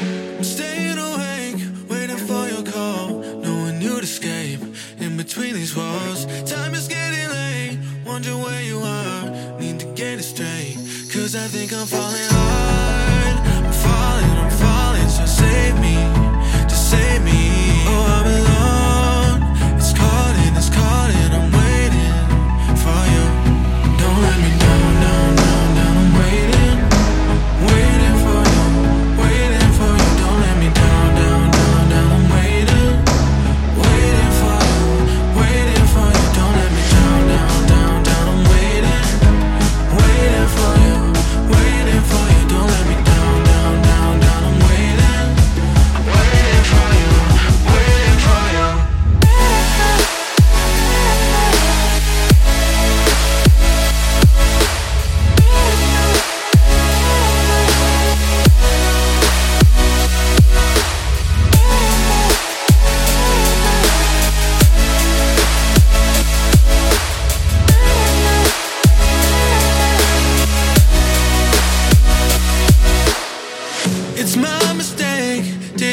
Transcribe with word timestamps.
I'm 0.00 0.44
staying 0.44 0.98
awake, 0.98 1.56
waiting 1.88 2.18
for 2.18 2.48
your 2.48 2.62
call. 2.62 3.20
Knowing 3.40 3.80
you'd 3.80 4.04
escape 4.04 4.60
in 4.98 5.16
between 5.16 5.54
these 5.54 5.74
walls. 5.74 6.26
Time 6.50 6.74
is 6.74 6.86
getting 6.86 7.28
late, 7.30 7.78
wonder 8.04 8.36
where 8.36 8.62
you 8.62 8.78
are. 8.78 9.58
Need 9.58 9.80
to 9.80 9.86
get 9.94 10.18
it 10.18 10.24
straight, 10.24 10.76
cause 11.12 11.34
I 11.34 11.46
think 11.46 11.72
I'm 11.72 11.86
falling 11.86 12.45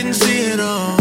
didn't 0.03 0.15
see 0.15 0.51
it 0.51 0.59
all. 0.59 0.92